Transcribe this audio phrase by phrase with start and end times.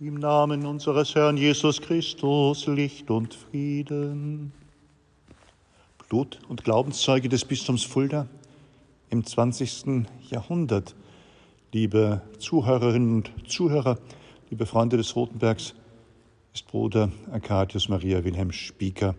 [0.00, 4.52] Im Namen unseres Herrn Jesus Christus, Licht und Frieden.
[6.08, 8.28] Blut- und Glaubenszeuge des Bistums Fulda
[9.10, 10.06] im 20.
[10.30, 10.94] Jahrhundert.
[11.72, 13.98] Liebe Zuhörerinnen und Zuhörer,
[14.50, 15.74] liebe Freunde des Rotenbergs,
[16.54, 19.16] ist Bruder Arcadius Maria Wilhelm Spieker,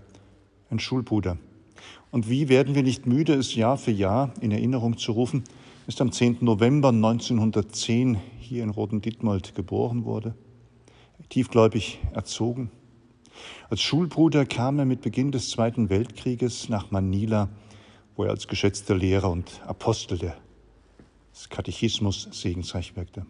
[0.69, 1.37] ein Schulbruder.
[2.09, 5.43] Und wie werden wir nicht müde, es Jahr für Jahr in Erinnerung zu rufen,
[5.87, 6.37] ist am 10.
[6.39, 10.35] November 1910 hier in Roten-Dittmold geboren wurde,
[11.27, 12.71] tiefgläubig erzogen.
[13.69, 17.49] Als Schulbruder kam er mit Beginn des Zweiten Weltkrieges nach Manila,
[18.15, 23.25] wo er als geschätzter Lehrer und Apostel des Katechismus segensreich wirkte.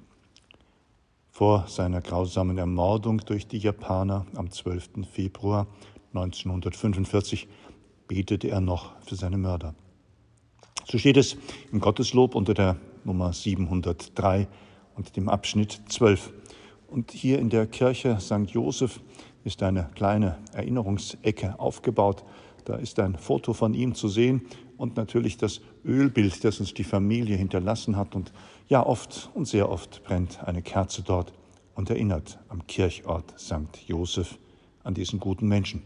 [1.30, 5.05] Vor seiner grausamen Ermordung durch die Japaner am 12.
[5.11, 5.67] Februar
[6.13, 7.47] 1945
[8.08, 9.75] betete er noch für seine Mörder.
[10.85, 11.38] So steht es
[11.71, 14.47] im Gotteslob unter der Nummer 703
[14.95, 16.33] und dem Abschnitt 12.
[16.89, 18.49] Und hier in der Kirche St.
[18.49, 18.99] Joseph
[19.43, 22.23] ist eine kleine Erinnerungsecke aufgebaut.
[22.66, 24.41] Da ist ein Foto von ihm zu sehen
[24.77, 28.16] und natürlich das Ölbild, das uns die Familie hinterlassen hat.
[28.16, 28.31] Und
[28.67, 31.33] ja, oft und sehr oft brennt eine Kerze dort
[31.75, 33.88] und erinnert am Kirchort St.
[33.88, 34.39] Joseph
[34.83, 35.83] an diesen guten Menschen.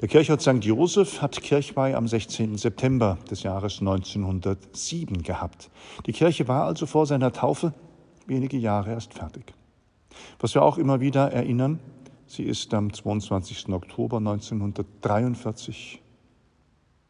[0.00, 0.64] Der Kirchort St.
[0.64, 2.56] Joseph hat Kirchweih am 16.
[2.56, 5.70] September des Jahres 1907 gehabt.
[6.06, 7.74] Die Kirche war also vor seiner Taufe
[8.26, 9.52] wenige Jahre erst fertig.
[10.38, 11.80] Was wir auch immer wieder erinnern,
[12.26, 13.68] sie ist am 22.
[13.68, 16.00] Oktober 1943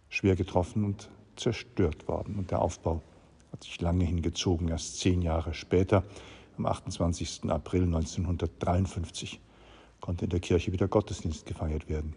[0.08, 2.36] schwer getroffen und zerstört worden.
[2.36, 3.02] Und der Aufbau
[3.52, 6.04] hat sich lange hingezogen, erst zehn Jahre später,
[6.58, 7.42] am 28.
[7.48, 9.40] April 1953,
[10.00, 12.14] konnte in der Kirche wieder Gottesdienst gefeiert werden.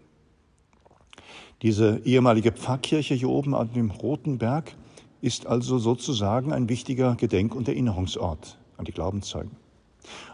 [1.62, 4.74] Diese ehemalige Pfarrkirche hier oben an dem Roten Berg
[5.20, 9.63] ist also sozusagen ein wichtiger Gedenk- und Erinnerungsort an die Glaubenszeugen.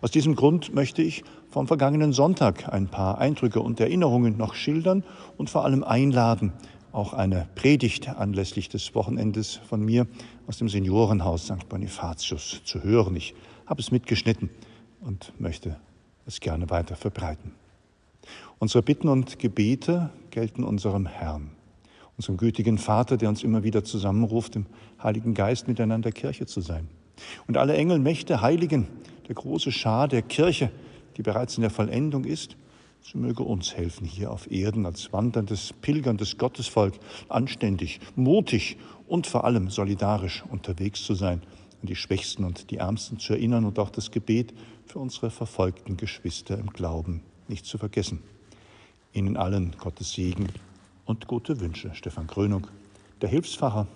[0.00, 5.04] Aus diesem Grund möchte ich vom vergangenen Sonntag ein paar Eindrücke und Erinnerungen noch schildern
[5.36, 6.52] und vor allem einladen,
[6.92, 10.06] auch eine Predigt anlässlich des Wochenendes von mir
[10.46, 11.68] aus dem Seniorenhaus St.
[11.68, 13.14] Bonifatius zu hören.
[13.16, 13.34] Ich
[13.66, 14.50] habe es mitgeschnitten
[15.00, 15.76] und möchte
[16.26, 17.52] es gerne weiter verbreiten.
[18.58, 21.50] Unsere Bitten und Gebete gelten unserem Herrn,
[22.16, 24.66] unserem gütigen Vater, der uns immer wieder zusammenruft, im
[25.02, 26.88] Heiligen Geist miteinander Kirche zu sein.
[27.46, 28.88] Und alle Engel, Mächte, Heiligen,
[29.30, 30.72] der große Schar der Kirche,
[31.16, 32.56] die bereits in der Vollendung ist,
[33.00, 36.94] so möge uns helfen, hier auf Erden als wanderndes, pilgerndes Gottesvolk
[37.28, 38.76] anständig, mutig
[39.06, 41.42] und vor allem solidarisch unterwegs zu sein,
[41.80, 44.52] an die Schwächsten und die Ärmsten zu erinnern und auch das Gebet
[44.84, 48.24] für unsere verfolgten Geschwister im Glauben nicht zu vergessen.
[49.12, 50.48] Ihnen allen Gottes Segen
[51.04, 51.94] und gute Wünsche.
[51.94, 52.66] Stefan Krönung,
[53.22, 53.86] der Hilfspfarrer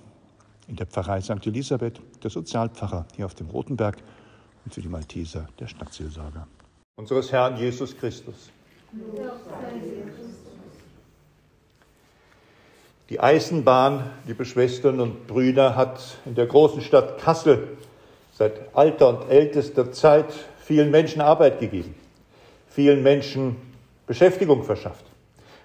[0.69, 1.45] in der Pfarrei St.
[1.45, 4.01] Elisabeth, der Sozialpfarrer hier auf dem Rotenberg
[4.65, 6.47] und für die Malteser der Stadtseelsorger.
[6.97, 8.51] Unseres Herrn Jesus Christus.
[13.11, 17.77] Die Eisenbahn, liebe Schwestern und Brüder, hat in der großen Stadt Kassel
[18.33, 21.95] seit alter und ältester Zeit vielen Menschen Arbeit gegeben,
[22.69, 23.57] vielen Menschen
[24.07, 25.05] Beschäftigung verschafft,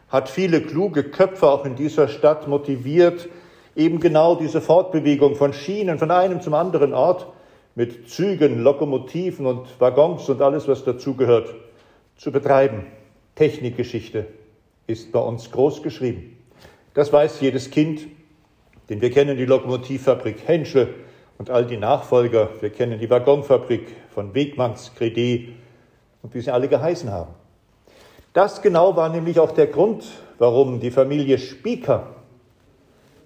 [0.10, 3.30] hat viele kluge Köpfe auch in dieser Stadt motiviert,
[3.76, 7.28] eben genau diese Fortbewegung von Schienen von einem zum anderen Ort
[7.79, 11.56] mit Zügen, Lokomotiven und Waggons und alles, was dazugehört,
[12.17, 12.88] zu betreiben.
[13.35, 14.28] Technikgeschichte
[14.85, 16.38] ist bei uns groß geschrieben.
[16.94, 18.01] Das weiß jedes Kind,
[18.89, 20.94] denn wir kennen die Lokomotivfabrik Henschel
[21.38, 22.50] und all die Nachfolger.
[22.59, 25.47] Wir kennen die Waggonfabrik von Wegmanns, Credé
[26.22, 27.34] und wie sie alle geheißen haben.
[28.34, 30.03] Das genau war nämlich auch der Grund,
[30.38, 32.07] warum die Familie Spieker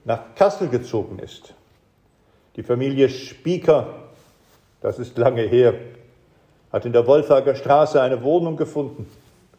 [0.05, 1.55] nach Kassel gezogen ist.
[2.55, 4.02] Die Familie Spieker,
[4.83, 5.73] das ist lange her,
[6.71, 9.07] hat in der Wolfhager Straße eine Wohnung gefunden.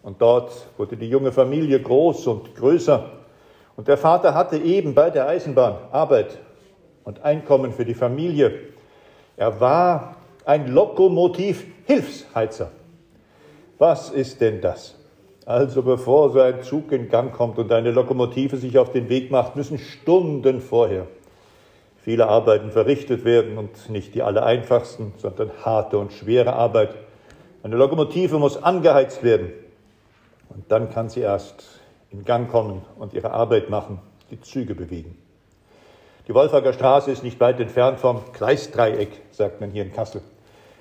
[0.03, 3.09] Und dort wurde die junge Familie groß und größer.
[3.75, 6.39] Und der Vater hatte eben bei der Eisenbahn Arbeit
[7.05, 8.53] und Einkommen für die Familie.
[9.39, 12.71] Er war ein Lokomotiv-Hilfsheizer.
[13.79, 14.95] Was ist denn das?
[15.47, 19.31] Also bevor so ein Zug in Gang kommt und eine Lokomotive sich auf den Weg
[19.31, 21.07] macht, müssen Stunden vorher
[22.05, 26.95] viele Arbeiten verrichtet werden und nicht die aller einfachsten, sondern harte und schwere Arbeit.
[27.63, 29.53] Eine Lokomotive muss angeheizt werden
[30.51, 31.81] und dann kann sie erst
[32.11, 35.17] in Gang kommen und ihre Arbeit machen, die Züge bewegen.
[36.29, 40.21] Die Wolfager Straße ist nicht weit entfernt vom Gleisdreieck, sagt man hier in Kassel.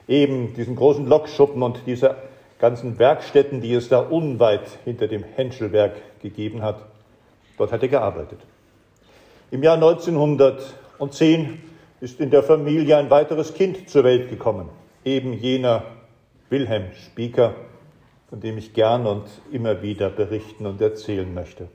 [0.10, 2.18] Eben diesen großen Lokschuppen und dieser
[2.60, 6.84] ganzen Werkstätten, die es da unweit hinter dem Henschelwerk gegeben hat.
[7.58, 8.40] Dort hat er gearbeitet.
[9.52, 9.78] Im Jahr
[11.00, 11.60] 1910
[12.02, 14.70] ist in der Familie ein weiteres Kind zur Welt gekommen,
[15.04, 15.84] eben jener
[16.50, 17.56] Wilhelm Spieker,
[18.30, 21.68] von dem ich gern und immer wieder berichten und erzählen möchte.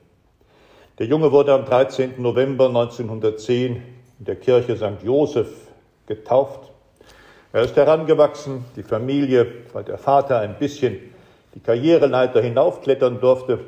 [0.99, 2.21] Der Junge wurde am 13.
[2.21, 3.83] November 1910
[4.19, 5.03] in der Kirche St.
[5.03, 5.53] Joseph
[6.07, 6.71] getauft.
[7.51, 10.97] Er ist herangewachsen, die Familie, weil der Vater ein bisschen
[11.55, 13.59] die Karriereleiter hinaufklettern durfte,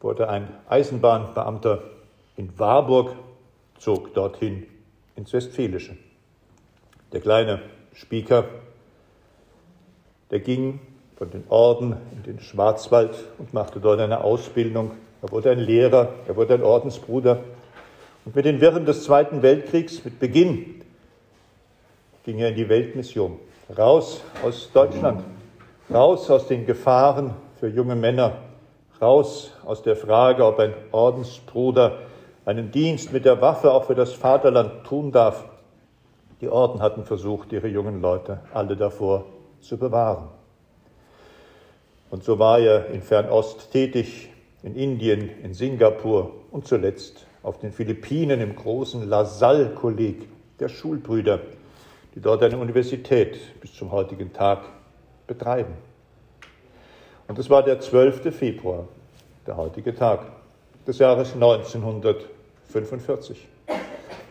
[0.00, 1.82] wurde ein Eisenbahnbeamter
[2.36, 3.16] in Warburg,
[3.78, 4.66] zog dorthin
[5.16, 5.96] ins Westfälische.
[7.12, 7.60] Der kleine
[7.94, 8.44] Spieker,
[10.30, 10.80] der ging
[11.16, 14.92] von den Orden in den Schwarzwald und machte dort eine Ausbildung.
[15.22, 17.44] Er wurde ein Lehrer, er wurde ein Ordensbruder.
[18.24, 20.82] Und mit den Wirren des Zweiten Weltkriegs, mit Beginn,
[22.24, 23.38] ging er in die Weltmission.
[23.76, 25.22] Raus aus Deutschland,
[25.92, 28.38] raus aus den Gefahren für junge Männer,
[29.00, 31.98] raus aus der Frage, ob ein Ordensbruder
[32.44, 35.44] einen Dienst mit der Waffe auch für das Vaterland tun darf.
[36.40, 39.26] Die Orden hatten versucht, ihre jungen Leute alle davor
[39.60, 40.28] zu bewahren.
[42.10, 44.30] Und so war er in Fernost tätig,
[44.62, 50.28] in Indien, in Singapur und zuletzt auf den Philippinen im großen LaSalle-Kolleg
[50.58, 51.40] der Schulbrüder,
[52.14, 54.64] die dort eine Universität bis zum heutigen Tag
[55.26, 55.74] betreiben.
[57.28, 58.34] Und es war der 12.
[58.34, 58.88] Februar,
[59.46, 60.26] der heutige Tag
[60.86, 63.46] des Jahres 1945.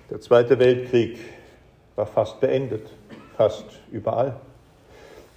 [0.09, 1.19] Der Zweite Weltkrieg
[1.95, 2.89] war fast beendet,
[3.37, 4.35] fast überall.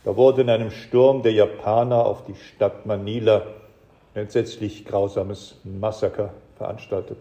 [0.04, 3.42] Da wurde in einem Sturm der Japaner auf die Stadt Manila
[4.14, 7.18] ein entsetzlich grausames Massaker veranstaltet.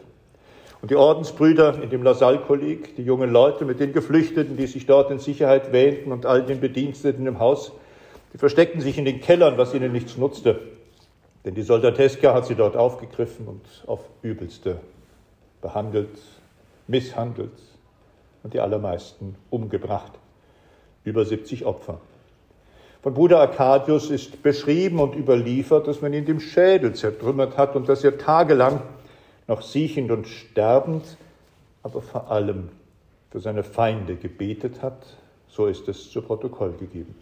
[0.81, 5.11] Und die Ordensbrüder in dem LaSalle-Kolleg, die jungen Leute mit den Geflüchteten, die sich dort
[5.11, 7.71] in Sicherheit wähnten und all den Bediensteten im Haus,
[8.33, 10.59] die versteckten sich in den Kellern, was ihnen nichts nutzte.
[11.43, 14.79] Denn die Soldateska hat sie dort aufgegriffen und auf übelste
[15.61, 16.17] behandelt,
[16.87, 17.57] misshandelt
[18.43, 20.11] und die allermeisten umgebracht.
[21.03, 21.99] Über 70 Opfer.
[23.01, 27.89] Von Bruder Arcadius ist beschrieben und überliefert, dass man ihn dem Schädel zertrümmert hat und
[27.89, 28.81] dass er tagelang
[29.47, 31.17] noch siechend und sterbend,
[31.81, 32.69] aber vor allem
[33.31, 35.17] für seine Feinde gebetet hat.
[35.47, 37.15] So ist es zu Protokoll gegeben.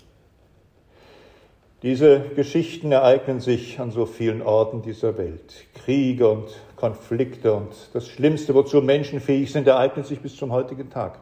[1.81, 5.65] Diese Geschichten ereignen sich an so vielen Orten dieser Welt.
[5.73, 10.89] Kriege und Konflikte und das Schlimmste, wozu Menschen fähig sind, ereignet sich bis zum heutigen
[10.89, 11.19] Tag.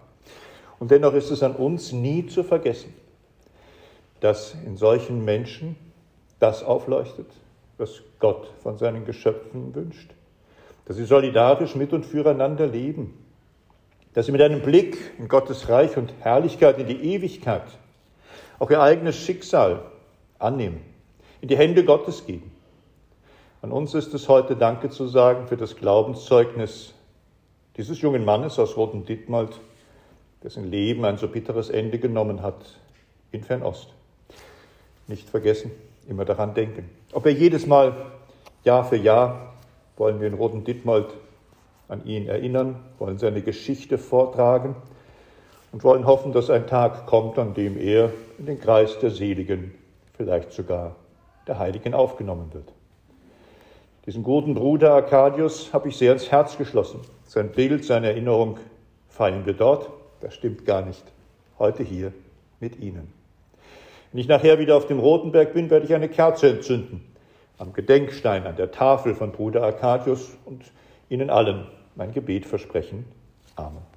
[0.79, 2.91] Und dennoch ist es an uns nie zu vergessen,
[4.19, 5.75] dass in solchen Menschen
[6.39, 7.27] das aufleuchtet,
[7.77, 10.09] was Gott von seinen Geschöpfen wünscht.
[10.85, 13.13] Dass sie solidarisch mit und füreinander leben.
[14.15, 17.65] Dass sie mit einem Blick in Gottes Reich und Herrlichkeit in die Ewigkeit
[18.57, 19.81] auch ihr eigenes Schicksal
[20.39, 20.81] annehmen,
[21.41, 22.51] in die Hände Gottes geben.
[23.61, 26.93] An uns ist es heute Danke zu sagen für das Glaubenszeugnis
[27.75, 29.59] dieses jungen Mannes aus Roten Dittmald,
[30.43, 32.79] dessen Leben ein so bitteres Ende genommen hat
[33.31, 33.89] in Fernost.
[35.07, 35.71] Nicht vergessen,
[36.07, 36.89] immer daran denken.
[37.13, 37.93] Ob wir jedes Mal,
[38.63, 39.53] Jahr für Jahr,
[39.95, 41.07] wollen wir in Roten Dittmald
[41.87, 44.75] an ihn erinnern, wollen seine Geschichte vortragen
[45.71, 49.73] und wollen hoffen, dass ein Tag kommt, an dem er in den Kreis der Seligen
[50.17, 50.95] vielleicht sogar
[51.47, 52.73] der Heiligen aufgenommen wird.
[54.05, 57.01] Diesen guten Bruder Arcadius habe ich sehr ins Herz geschlossen.
[57.25, 58.57] Sein Bild, seine Erinnerung
[59.09, 59.89] feiern wir dort.
[60.21, 61.03] Das stimmt gar nicht.
[61.59, 62.13] Heute hier
[62.59, 63.11] mit Ihnen.
[64.11, 67.03] Wenn ich nachher wieder auf dem Rotenberg bin, werde ich eine Kerze entzünden.
[67.57, 70.63] Am Gedenkstein, an der Tafel von Bruder Arcadius und
[71.09, 73.05] Ihnen allen mein Gebet versprechen.
[73.55, 73.96] Amen.